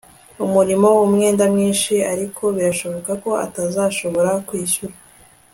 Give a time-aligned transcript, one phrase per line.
[0.43, 4.95] amurimo umwenda mwinshi, ariko birashoboka ko atazashobora kwishyura